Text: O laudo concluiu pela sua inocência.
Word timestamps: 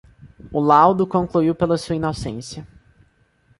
O 0.51 0.59
laudo 0.59 1.05
concluiu 1.05 1.53
pela 1.53 1.77
sua 1.77 1.95
inocência. 1.95 2.67